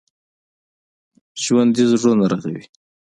[1.43, 2.63] ژوندي زړونه رغوي